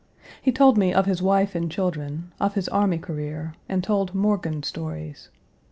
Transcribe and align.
He 0.41 0.51
told 0.51 0.79
me 0.79 0.91
of 0.91 1.05
his 1.05 1.21
wife 1.21 1.53
and 1.53 1.71
children; 1.71 2.33
of 2.39 2.55
his 2.55 2.67
army 2.67 2.97
career, 2.97 3.53
and 3.69 3.83
told 3.83 4.15
Morgan 4.15 4.63
stories. 4.63 5.29